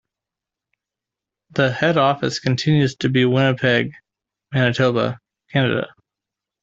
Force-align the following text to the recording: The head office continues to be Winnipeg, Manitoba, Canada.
The 1.51 1.71
head 1.71 1.95
office 1.95 2.39
continues 2.39 2.95
to 2.95 3.09
be 3.09 3.23
Winnipeg, 3.23 3.91
Manitoba, 4.51 5.19
Canada. 5.51 5.89